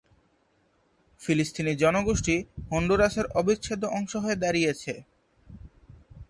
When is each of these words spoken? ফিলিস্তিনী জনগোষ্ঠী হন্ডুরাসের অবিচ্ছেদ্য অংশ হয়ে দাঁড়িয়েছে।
ফিলিস্তিনী 1.21 1.73
জনগোষ্ঠী 1.75 2.35
হন্ডুরাসের 2.71 3.25
অবিচ্ছেদ্য 3.39 3.83
অংশ 3.97 4.11
হয়ে 4.15 4.41
দাঁড়িয়েছে। 4.43 4.93